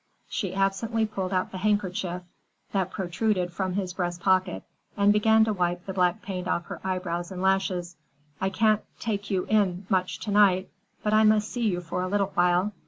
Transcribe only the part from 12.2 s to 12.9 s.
while."